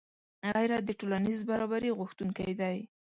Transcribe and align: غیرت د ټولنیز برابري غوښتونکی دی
غیرت 0.55 0.83
د 0.85 0.91
ټولنیز 0.99 1.39
برابري 1.49 1.91
غوښتونکی 1.99 2.51
دی 2.59 2.77